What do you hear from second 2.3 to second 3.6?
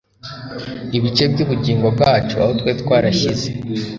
aho twari twarashyize